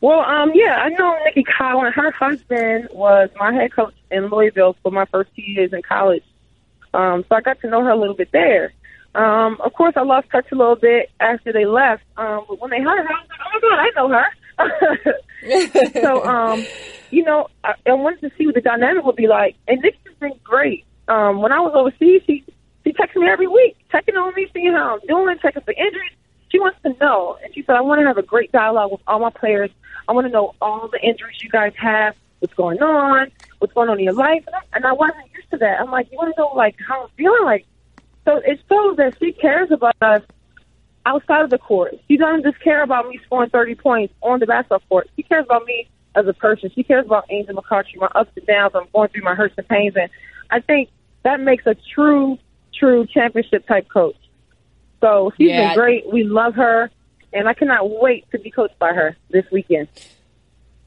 [0.00, 1.92] Well, um, yeah, I know Nicki Collen.
[1.92, 6.24] Her husband was my head coach in Louisville for my first two years in college.
[6.92, 8.72] Um, so I got to know her a little bit there.
[9.14, 12.02] Um, of course, I lost touch a little bit after they left.
[12.16, 15.92] Um, but when they hired her, I was like, oh my god, I know her.
[16.02, 16.66] so, um,
[17.10, 19.56] you know, I, I wanted to see what the dynamic would be like.
[19.66, 20.84] And Nicki's been great.
[21.08, 22.44] Um, when I was overseas, she
[22.84, 26.12] she texts me every week, checking on me, seeing how I'm doing, checking for injuries.
[26.50, 29.00] She wants to know, and she said, I want to have a great dialogue with
[29.06, 29.70] all my players.
[30.08, 33.88] I want to know all the injuries you guys have, what's going on, what's going
[33.88, 34.42] on in your life.
[34.46, 35.80] And I, and I wasn't used to that.
[35.80, 37.66] I'm like, you want to know like how I'm feeling, like.
[38.24, 40.22] So it shows that she cares about us
[41.06, 41.94] outside of the court.
[42.08, 45.08] She doesn't just care about me scoring 30 points on the basketball court.
[45.14, 46.70] She cares about me as a person.
[46.74, 48.72] She cares about Angel McCoughtry, my ups and downs.
[48.74, 49.94] I'm going through my hurts and pains.
[49.96, 50.10] And
[50.50, 50.88] I think
[51.22, 52.36] that makes a true,
[52.74, 54.16] true championship type coach.
[55.00, 55.68] So she's Yeah.
[55.68, 56.12] been great.
[56.12, 56.90] We love her.
[57.32, 59.88] And I cannot wait to be coached by her this weekend.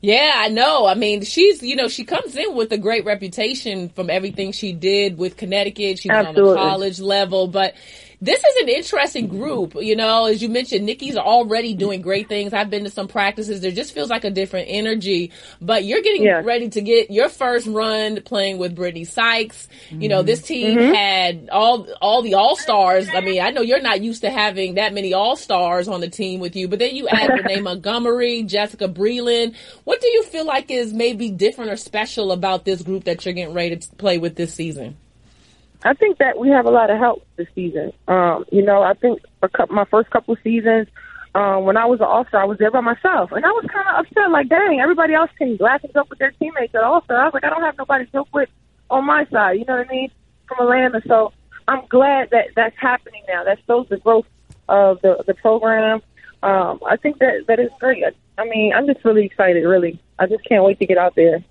[0.01, 0.85] Yeah, I know.
[0.85, 4.71] I mean, she's, you know, she comes in with a great reputation from everything she
[4.71, 5.99] did with Connecticut.
[5.99, 6.51] She was Absolutely.
[6.51, 7.75] on the college level, but
[8.21, 9.75] this is an interesting group.
[9.79, 12.53] You know, as you mentioned, Nicki's already doing great things.
[12.53, 13.61] I've been to some practices.
[13.61, 16.43] There just feels like a different energy, but you're getting Yes.
[16.43, 19.67] ready to get your first run playing with Brittney Sykes.
[19.89, 20.93] You know, this team Mm-hmm.
[20.93, 23.07] had all, all the all-stars.
[23.13, 26.39] I mean, I know you're not used to having that many all-stars on the team
[26.41, 29.55] with you, but then you add Renee Montgomery, Jessica Breland.
[29.85, 33.33] What do you feel like is maybe different or special about this group that you're
[33.33, 34.97] getting ready to play with this season?
[35.83, 37.93] I think that we have a lot of help this season.
[38.07, 40.87] Um, you know, I think for cou- my first couple seasons,
[41.35, 43.87] um, when I was an All-Star, I was there by myself, and I was kind
[43.87, 44.31] of upset.
[44.31, 47.17] Like, dang, everybody else can laugh and joke with their teammates at All-Star.
[47.17, 48.49] I was like, I don't have nobody to joke with
[48.89, 49.59] on my side.
[49.59, 50.11] You know what I mean?
[50.47, 51.31] From Atlanta, so
[51.67, 53.43] I'm glad that that's happening now.
[53.43, 54.25] That shows the growth
[54.67, 56.01] of the the program.
[56.41, 58.03] Um, I think that that is great.
[58.03, 59.63] I, I mean, I'm just really excited.
[59.63, 61.43] Really, I just can't wait to get out there.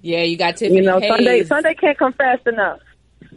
[0.00, 0.78] Yeah, you got Tiffany.
[0.78, 1.10] You know, Hayes.
[1.10, 2.80] Sunday Sunday can't come fast enough.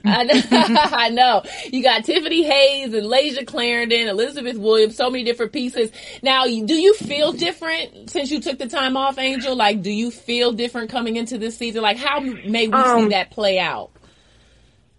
[0.04, 1.44] I know, I know.
[1.72, 5.92] You got Tiffany Hayes and Layshia Clarendon, Elizabeth Williams, so many different pieces.
[6.24, 9.56] Now, do you feel different since you took the time off, Angel?
[9.56, 11.82] Like, do you feel different coming into this season?
[11.84, 13.92] Like, how may we see Um, that play out?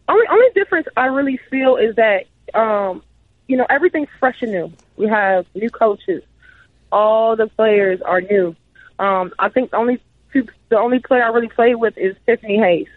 [0.08, 3.02] Only only difference I really feel is that um,
[3.48, 4.72] you know everything's fresh and new.
[4.96, 6.22] We have new coaches.
[6.90, 8.54] All the players are new.
[8.98, 10.00] Um, I think the only
[10.32, 12.88] the only player I really played with is Tiffany Hayes.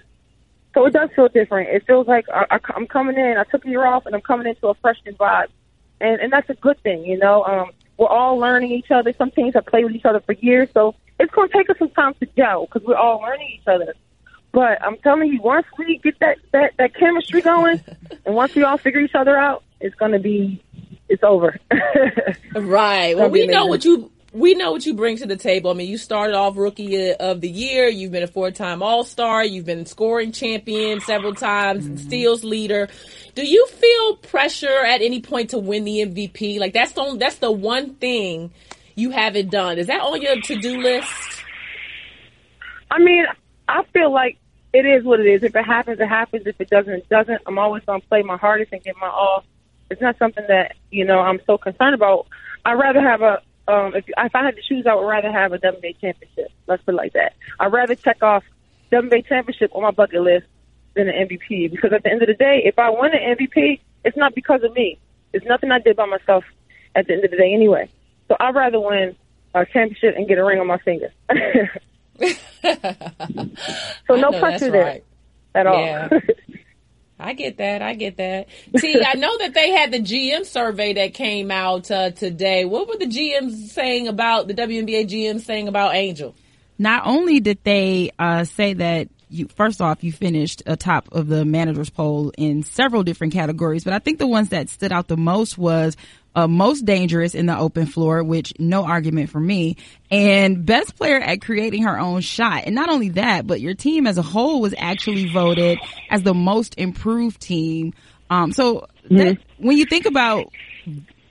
[0.75, 1.69] So it does feel different.
[1.69, 3.37] It feels like I, I, I'm coming in.
[3.37, 5.47] I took a year off, and I'm coming into a fresh new vibe,
[6.01, 7.05] and and that's a good thing.
[7.05, 9.13] You know, um, we're all learning each other.
[9.17, 11.77] Some teams have played with each other for years, so it's going to take us
[11.79, 13.93] some time to gel because we're all learning each other.
[14.51, 17.81] But I'm telling you, once we get that that that chemistry going,
[18.25, 20.61] and once we all figure each other out, it's going to be
[21.07, 21.57] it's over.
[22.53, 23.15] Right.
[23.15, 25.71] Well, That'd be we know what you we know what you bring to the table.
[25.71, 27.87] I mean, you started off rookie of the year.
[27.87, 29.45] You've been a four-time All-Star.
[29.45, 31.95] You've been scoring champion several times, mm-hmm.
[31.95, 32.89] steals leader.
[33.33, 36.59] Do you feel pressure at any point to win the MVP?
[36.59, 38.51] Like that's the that's the one thing
[38.95, 39.77] you haven't done.
[39.77, 41.09] Is that on your to-do list?
[42.91, 43.25] I mean,
[43.69, 44.37] I feel like
[44.73, 45.43] it is what it is.
[45.43, 46.45] If it happens, it happens.
[46.45, 47.41] If it doesn't, it doesn't.
[47.45, 49.45] I'm always going to play my hardest and get my all.
[49.89, 52.27] It's not something that you know I'm so concerned about.
[52.65, 55.53] I'd rather have a um, if if I had to choose, I would rather have
[55.53, 56.51] a WNBA championship.
[56.67, 57.33] Let's put it like that.
[57.59, 58.43] I'd rather check off
[58.91, 60.45] WNBA championship on my bucket list
[60.95, 63.79] than an MVP because at the end of the day, if I win an MVP,
[64.03, 64.99] it's not because of me.
[65.33, 66.43] It's nothing I did by myself.
[66.97, 67.89] At the end of the day, anyway.
[68.29, 69.17] So I'd rather win
[69.53, 71.11] a championship and get a ring on my finger.
[74.07, 75.03] so no pressure that's there right.
[75.53, 76.09] at all.
[77.19, 77.81] I get that.
[77.81, 78.47] I get that.
[78.77, 82.65] T, I know that they had the GM survey that came out uh, today.
[82.65, 86.35] What were the GMs saying about the WNBA GMs saying about Angel?
[86.77, 91.45] Not only did they uh, say that you first off you finished atop of the
[91.45, 95.17] managers poll in several different categories, but I think the ones that stood out the
[95.17, 95.95] most was
[96.35, 99.77] uh, most dangerous in the open floor, which no argument for me,
[100.11, 102.63] and best player at creating her own shot.
[102.65, 106.33] And not only that, but your team as a whole was actually voted as the
[106.33, 107.93] most improved team.
[108.29, 110.51] Um, so that, when you think about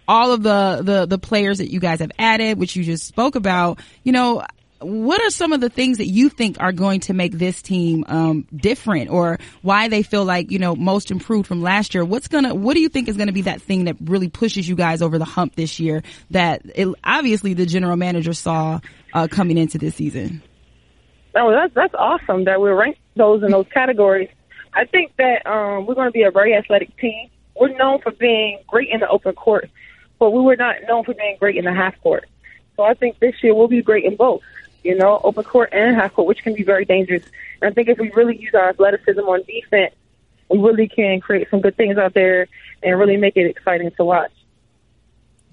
[0.06, 3.34] all of the, the, the players that you guys have added, which you just spoke
[3.36, 4.44] about, you know,
[4.84, 8.04] what are some of the things that you think are going to make this team
[8.08, 12.28] um, different or why they feel like you know most improved from last year what's
[12.28, 15.02] gonna what do you think is gonna be that thing that really pushes you guys
[15.02, 18.80] over the hump this year that it, obviously the general manager saw
[19.12, 20.42] uh, coming into this season
[21.36, 24.28] Oh, that's that's awesome that we're ranked those in those categories.
[24.72, 27.28] I think that um, we're going to be a very athletic team.
[27.58, 29.70] We're known for being great in the open court,
[30.18, 32.28] but we were not known for being great in the half court.
[32.76, 34.42] So I think this year we'll be great in both.
[34.84, 37.24] You know, open court and half court, which can be very dangerous.
[37.60, 39.94] And I think if we really use our athleticism on defense,
[40.48, 42.46] we really can create some good things out there
[42.82, 44.30] and really make it exciting to watch.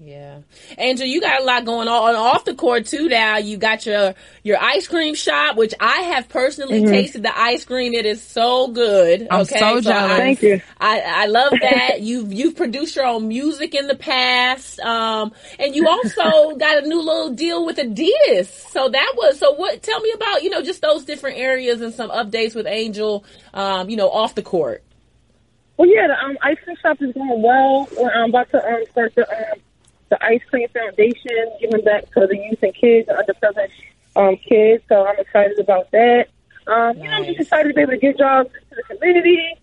[0.04, 0.40] Yeah.
[0.78, 3.38] Angel, you got a lot going on off the court too now.
[3.38, 7.94] You got your your ice cream shop, which I have personally tasted the ice cream.
[7.94, 9.28] It is so good.
[9.30, 9.60] I'm okay.
[9.60, 10.12] so jealous.
[10.12, 10.60] I, Thank you.
[10.80, 12.00] I, I love that.
[12.00, 14.80] you've you've produced your own music in the past.
[14.80, 18.46] Um and you also got a new little deal with Adidas.
[18.46, 21.94] So that was so what tell me about, you know, just those different areas and
[21.94, 24.82] some updates with Angel um, you know, off the court.
[25.76, 27.88] Well, yeah, the um, ice cream shop is going well.
[27.96, 29.58] We're um, about to um, start the um,
[30.12, 33.80] the ice cream foundation, giving back to the youth and kids, underprivileged
[34.14, 34.84] um, kids.
[34.90, 36.28] So I'm excited about that.
[36.66, 39.56] Um, You know, I'm just excited to be able to give jobs to the community.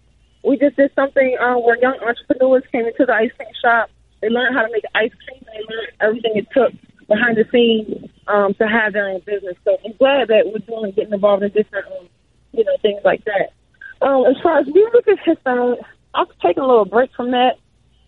[0.43, 3.91] We just did something um, where young entrepreneurs came into the ice cream shop.
[4.21, 5.37] They learned how to make ice cream.
[5.37, 6.73] and They learned everything it took
[7.07, 9.55] behind the scenes um, to have their own business.
[9.65, 12.07] So I'm glad that we're doing getting involved in different, um,
[12.53, 13.53] you know, things like that.
[14.01, 15.77] Um, as far as music is concerned,
[16.15, 17.59] I've taken a little break from that.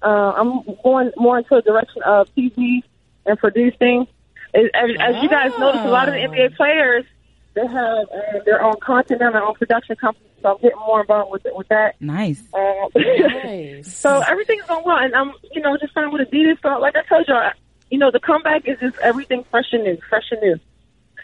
[0.03, 2.81] Uh, I'm going more into a direction of TV
[3.25, 4.07] and producing.
[4.53, 7.05] As, as, as you guys notice, a lot of the NBA players
[7.53, 10.25] they have uh, their own content and their own production company.
[10.41, 11.99] So I'm getting more involved with with that.
[12.01, 13.93] nice Um, Nice.
[13.95, 16.61] so everything's going well, and I'm you know just signed with Adidas.
[16.61, 17.53] So like I told you, I-
[17.89, 20.59] you know the comeback is just everything fresh and new, fresh and new.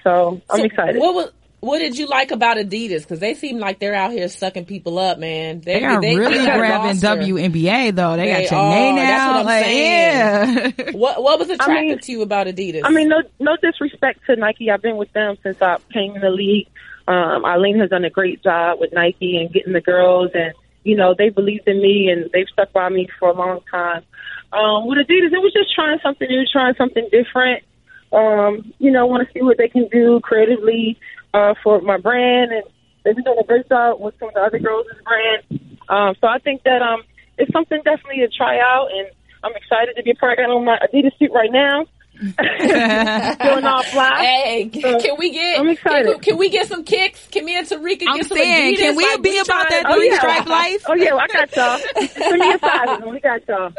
[0.04, 1.00] So I'm So excited.
[1.00, 3.02] What was what did you like about Adidas?
[3.02, 5.62] Because they seem like they're out here sucking people up, man.
[5.62, 7.08] they are really got a grabbing roster.
[7.08, 8.76] WNBA though they, They got your are.
[8.76, 10.74] name That's now what I'm like, saying.
[10.78, 12.82] yeah What what was attractive mean- to you about Adidas?
[12.84, 14.70] I mean, no, no disrespect to Nike.
[14.70, 16.68] I've been with them since I came in the league.
[17.08, 20.54] Um, Eileen has done a great job with Nike and getting the girls, and
[20.84, 24.04] you know they believed in me and they've stuck by me for a long time.
[24.54, 27.64] Um, with Adidas, it was just trying something new, trying something different.
[28.12, 30.98] Um, you know, want to see what they can do creatively
[31.34, 32.64] uh, for my brand, and
[33.04, 35.62] they've been doing a great job with some of the other girls' brand.
[35.90, 37.04] Um, so I think that um,
[37.38, 39.08] it's something definitely to try out, and
[39.44, 40.40] I'm excited to be a part.
[40.40, 41.86] I got on my Adidas suit right now.
[43.40, 44.24] Feeling all fly.
[44.26, 45.60] Hey, So, can we get?
[45.60, 46.08] I'm excited.
[46.14, 47.28] Can, can we get some kicks?
[47.28, 48.78] Can me and Terrika I'm get some saying, Adidas?
[48.80, 50.84] can we Like, be about trying- that three stripe life?
[50.88, 52.08] Oh yeah, well, I got y'all.
[52.08, 53.00] Send me a size.
[53.06, 53.74] We got y'all.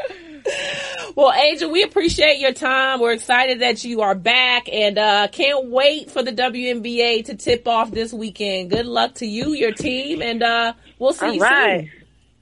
[1.17, 3.01] Well, Angel, we appreciate your time.
[3.01, 7.67] We're excited that you are back and uh, can't wait for the WNBA to tip
[7.69, 8.71] off this weekend.
[8.71, 11.89] Good luck to you, your team, and uh, we'll see All you right.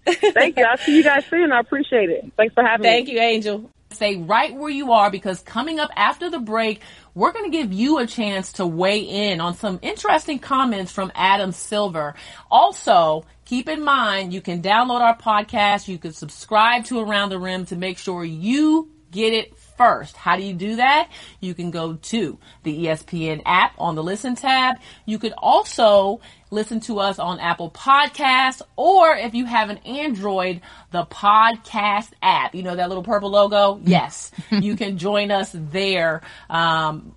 [0.06, 0.32] soon.
[0.34, 0.64] Thank you.
[0.64, 1.50] I'll see you guys soon.
[1.50, 2.32] I appreciate it.
[2.36, 3.14] Thanks for having Thank me.
[3.16, 3.70] Thank you, Angel.
[3.96, 6.82] Stay right where you are because coming up after the break,
[7.14, 11.10] we're going to give you a chance to weigh in on some interesting comments from
[11.14, 12.14] Adam Silver.
[12.50, 17.38] Also, keep in mind you can download our podcast, you can subscribe to Around the
[17.38, 20.14] Rim to make sure you get it first.
[20.14, 21.08] How do you do that?
[21.40, 24.76] You can go to the ESPN app on the listen tab.
[25.06, 26.20] You could also
[26.50, 32.54] listen to us on Apple Podcasts or if you have an Android, the podcast app.
[32.54, 33.80] You know that little purple logo?
[33.84, 34.30] Yes.
[34.50, 36.22] you can join us there.
[36.48, 37.14] Um,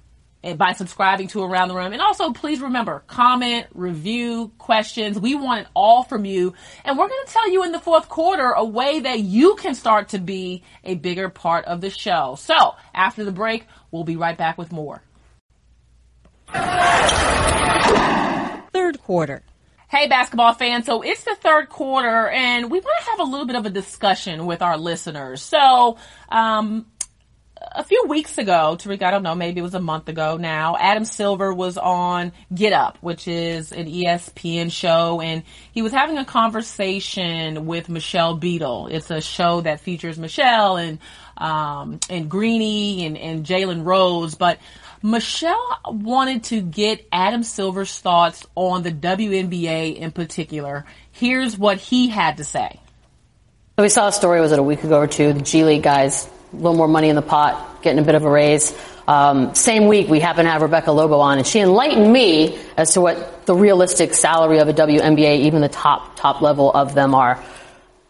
[0.56, 1.92] by subscribing to Around the Rim.
[1.92, 5.20] And also, please remember, comment, review, questions.
[5.20, 6.54] We want it all from you.
[6.86, 9.76] And we're going to tell you in the fourth quarter a way that you can
[9.76, 12.36] start to be a bigger part of the show.
[12.40, 15.02] So, after the break, we'll be right back with more.
[19.10, 19.42] Quarter.
[19.90, 20.86] Hey, basketball fans.
[20.86, 23.72] So it's the third quarter and we want to have a little bit of a
[23.72, 25.42] discussion with our listeners.
[25.42, 25.98] So,
[26.30, 26.86] um,
[27.72, 30.78] a few weeks ago, Tariq, I don't know, maybe it was a month ago now,
[30.78, 35.42] Adam Silver was on Get Up, which is an ESPN show, and
[35.72, 38.88] he was having a conversation with Michelle Beadle.
[38.88, 41.00] It's a show that features Michelle and,
[41.36, 44.60] um, and Greeny and, and Jalen Rose, but
[45.02, 50.86] Michelle wanted to get Adam Silver's thoughts on the WNBA in particular.
[51.12, 52.80] Here's what he had to say.
[53.78, 55.32] So we saw a story, was it a week ago or two?
[55.32, 58.26] The G League guys, a little more money in the pot, getting a bit of
[58.26, 58.78] a raise.
[59.08, 62.94] Um, same week, we happen to have Rebecca Lobo on, and she enlightened me as
[62.94, 67.16] to what the realistic salary of a WNBA, even the top top level of them,
[67.16, 67.44] are.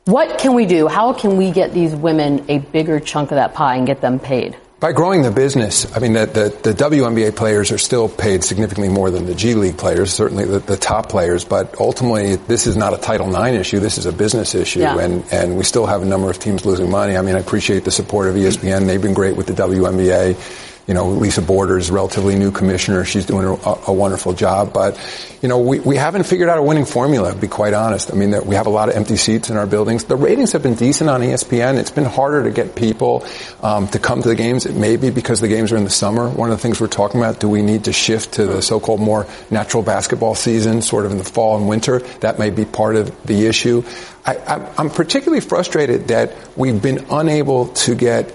[0.05, 0.87] What can we do?
[0.87, 4.19] How can we get these women a bigger chunk of that pie and get them
[4.19, 4.57] paid?
[4.79, 8.87] By growing the business, I mean, the, the, the WNBA players are still paid significantly
[8.87, 12.77] more than the G League players, certainly the, the top players, but ultimately this is
[12.77, 14.97] not a Title IX issue, this is a business issue, Yeah.
[14.97, 17.17] and, and we still have a number of teams losing money.
[17.17, 20.78] I mean, I appreciate the support of ESPN, they've been great with the WNBA.
[20.89, 24.99] You know, Lisa Borders, relatively new commissioner, she's doing a, a wonderful job, but,
[25.39, 28.11] you know, we, we haven't figured out a winning formula, to be quite honest.
[28.11, 30.05] I mean, we have a lot of empty seats in our buildings.
[30.05, 31.77] The ratings have been decent on ESPN.
[31.77, 33.23] It's been harder to get people
[33.61, 34.65] um, to come to the games.
[34.65, 36.27] It may be because the games are in the summer.
[36.27, 38.99] One of the things we're talking about, do we need to shift to the so-called
[38.99, 41.99] more natural basketball season, sort of in the fall and winter?
[42.21, 43.83] That may be part of the issue.
[44.25, 48.33] I, I'm particularly frustrated that we've been unable to get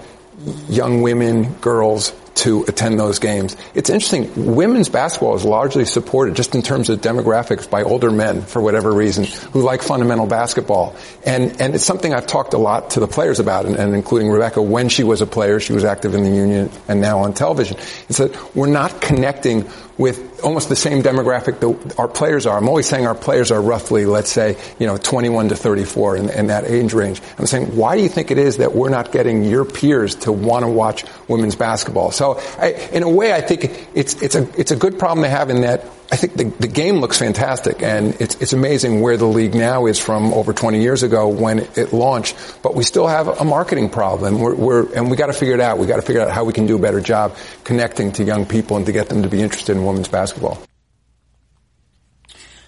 [0.69, 3.55] young women, girls to attend those games.
[3.73, 4.55] It's interesting.
[4.55, 8.93] Women's basketball is largely supported just in terms of demographics by older men for whatever
[8.93, 10.95] reason who like fundamental basketball.
[11.25, 14.29] And, and it's something I've talked a lot to the players about and, and including
[14.29, 17.33] Rebecca when she was a player, she was active in the union and now on
[17.33, 17.77] television.
[18.09, 22.57] It's that we're not connecting with almost the same demographic that our players are.
[22.57, 26.29] I'm always saying our players are roughly, let's say, you know, 21 to 34 in,
[26.29, 27.21] in that age range.
[27.37, 30.31] I'm saying, why do you think it is that we're not getting your peers to
[30.31, 32.11] want to watch women's basketball?
[32.11, 35.29] So, I, in a way, I think it's it's a it's a good problem to
[35.29, 35.85] have in that.
[36.11, 39.87] I think the, the game looks fantastic, and it's it's amazing where the league now
[39.87, 42.35] is from over 20 years ago when it launched.
[42.61, 44.39] But we still have a marketing problem.
[44.39, 45.79] We're, we're and we got to figure it out.
[45.79, 48.45] We got to figure out how we can do a better job connecting to young
[48.45, 50.61] people and to get them to be interested in women's basketball.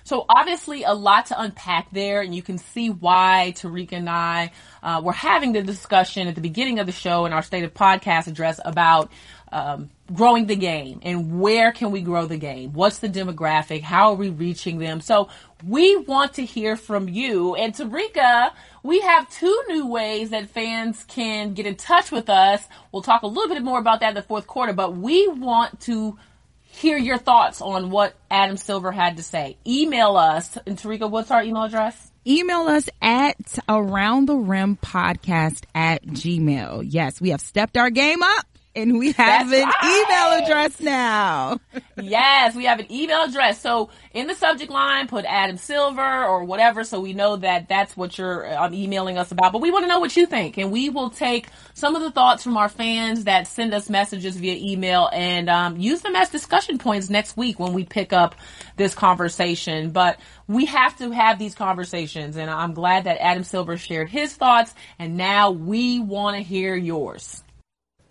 [0.07, 4.53] So obviously a lot to unpack there, and you can see why Tariq and I
[4.81, 7.73] uh, were having the discussion at the beginning of the show in our State of
[7.73, 9.11] Podcast address about
[9.51, 12.73] um, growing the game and where can we grow the game?
[12.73, 13.81] What's the demographic?
[13.81, 15.01] How are we reaching them?
[15.01, 15.29] So
[15.65, 17.55] we want to hear from you.
[17.55, 18.51] And Terrika,
[18.83, 22.63] we have two new ways that fans can get in touch with us.
[22.91, 25.81] We'll talk a little bit more about that in the fourth quarter, but we want
[25.81, 26.17] to
[26.63, 29.57] hear your thoughts on what Adam Silver had to say.
[29.65, 30.57] Email us.
[30.65, 32.11] And Terrika, what's our email address?
[32.25, 33.37] Email us at
[33.69, 36.85] around the rim podcast at gmail.
[36.85, 38.45] Yes, we have stepped our game up
[38.77, 40.37] And we have That's an right.
[40.37, 41.59] email address now.
[41.99, 43.59] yes, we have an email address.
[43.59, 47.97] So in the subject line, put Adam Silver or whatever, so we know that that's
[47.97, 49.51] what you're um, emailing us about.
[49.51, 52.11] But we want to know what you think, and we will take some of the
[52.11, 56.29] thoughts from our fans that send us messages via email and um, use them as
[56.29, 58.35] discussion points next week when we pick up
[58.75, 59.89] this conversation.
[59.89, 64.35] But we have to have these conversations, and I'm glad that Adam Silver shared his
[64.35, 67.41] thoughts, and now we want to hear yours.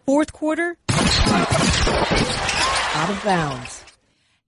[0.07, 1.51] Fourth quarter, out
[3.11, 3.85] of bounds.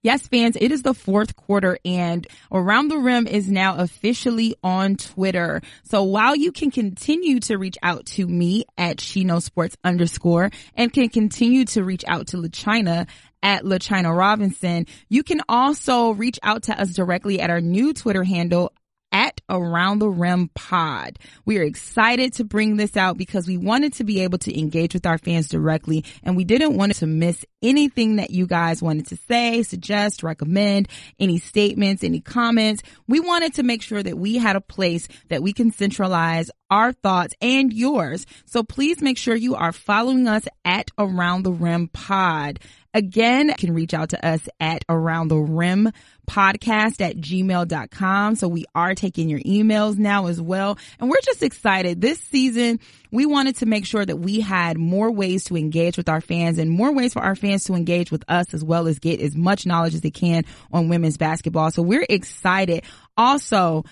[0.01, 4.95] Yes, fans, it is the fourth quarter and Around the Rim is now officially on
[4.95, 5.61] Twitter.
[5.83, 10.93] So while you can continue to reach out to me at Shino Sports underscore and
[10.93, 13.09] can continue to reach out to LaChina
[13.43, 18.23] at LaChina Robinson, you can also reach out to us directly at our new Twitter
[18.23, 18.71] handle
[19.11, 21.19] at Around the Rim Pod.
[21.45, 24.93] We are excited to bring this out because we wanted to be able to engage
[24.93, 29.07] with our fans directly and we didn't want to miss anything that you guys wanted
[29.07, 30.87] to say, suggest, recommend,
[31.19, 32.83] any statements, any comments.
[33.07, 36.93] We wanted to make sure that we had a place that we can centralize our
[36.93, 38.25] thoughts and yours.
[38.45, 42.59] So please make sure you are following us at Around the Rim Pod.
[42.93, 45.91] Again, you can reach out to us at around the rim
[46.27, 48.35] podcast at gmail.com.
[48.35, 50.77] So we are taking your emails now as well.
[50.99, 52.01] And we're just excited.
[52.01, 52.79] This season,
[53.11, 56.57] we wanted to make sure that we had more ways to engage with our fans
[56.57, 59.35] and more ways for our fans to engage with us as well as get as
[59.35, 61.69] much knowledge as they can on women's basketball.
[61.71, 62.83] So we're excited.
[63.15, 63.83] Also,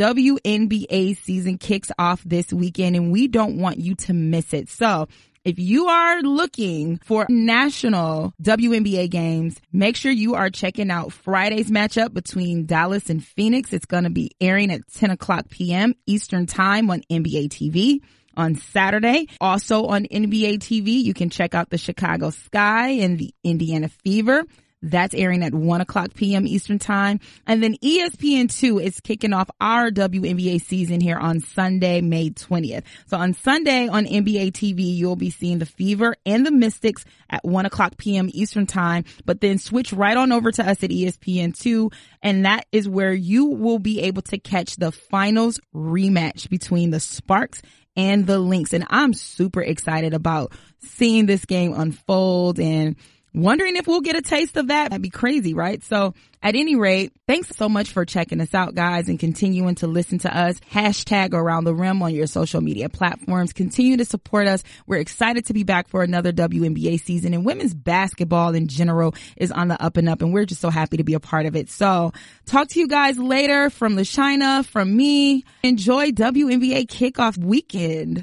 [0.00, 4.68] WNBA season kicks off this weekend and we don't want you to miss it.
[4.68, 5.06] So
[5.44, 11.70] if you are looking for national WNBA games, make sure you are checking out Friday's
[11.70, 13.72] matchup between Dallas and Phoenix.
[13.72, 15.94] It's going to be airing at 10 o'clock p.m.
[16.06, 18.00] Eastern time on NBA TV
[18.36, 19.28] on Saturday.
[19.40, 24.44] Also on NBA TV, you can check out the Chicago Sky and the Indiana Fever.
[24.84, 26.46] That's airing at 1 o'clock p.m.
[26.46, 27.20] Eastern Time.
[27.46, 32.82] And then E ESPN2 is kicking off our WNBA season here on Sunday, May 20th.
[33.06, 37.44] So on Sunday on NBA TV, you'll be seeing the Fever and the Mystics at
[37.44, 38.28] 1 o'clock p.m.
[38.32, 41.92] Eastern Time, but then switch right on over to us at E ESPN2.
[42.22, 47.00] And that is where you will be able to catch the finals rematch between the
[47.00, 47.62] Sparks
[47.96, 48.72] and the Lynx.
[48.72, 52.96] And I'm super excited about seeing this game unfold and
[53.34, 54.90] wondering if we'll get a taste of that.
[54.90, 55.82] That'd be crazy, right?
[55.82, 59.86] So at any rate, thanks so much for checking us out, guys, and continuing to
[59.86, 60.60] listen to us.
[60.70, 63.52] Hashtag around the rim on your social media platforms.
[63.52, 64.62] Continue to support us.
[64.86, 69.50] We're excited to be back for another WNBA season and women's basketball in general is
[69.50, 71.56] on the up and up and we're just so happy to be a part of
[71.56, 71.70] it.
[71.70, 72.12] So
[72.46, 75.44] talk to you guys later from the LaChina, from me.
[75.62, 78.22] Enjoy WNBA kickoff weekend.